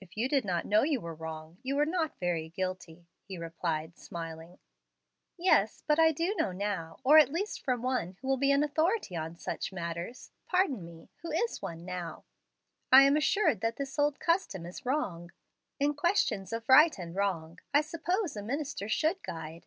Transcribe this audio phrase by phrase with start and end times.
[0.00, 3.98] "If you did not know you were wrong, you were not very guilty," he replied,
[3.98, 4.58] smiling.
[5.36, 8.64] "Yes, but now I do know, or at least from one who will be an
[8.64, 12.24] authority on such matters pardon me who is one now,
[12.90, 15.32] I am assured that this old custom is wrong.
[15.78, 19.66] In questions of right and wrong, I suppose a minister should guide."